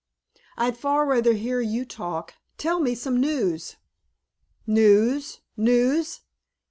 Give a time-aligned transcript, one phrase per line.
[0.57, 2.33] "I'd far rather hear you talk.
[2.57, 3.75] Tell me some news."
[4.65, 5.41] "News?
[5.55, 6.21] News?